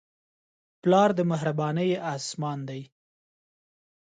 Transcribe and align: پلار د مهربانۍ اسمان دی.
پلار 0.81 1.09
د 1.15 1.19
مهربانۍ 1.31 1.91
اسمان 2.13 2.59
دی. 2.69 2.81